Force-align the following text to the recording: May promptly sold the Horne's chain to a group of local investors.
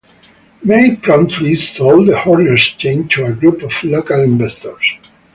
May 0.63 0.95
promptly 0.95 1.55
sold 1.57 2.07
the 2.07 2.17
Horne's 2.17 2.63
chain 2.69 3.07
to 3.09 3.25
a 3.25 3.33
group 3.33 3.61
of 3.61 3.83
local 3.83 4.19
investors. 4.23 4.95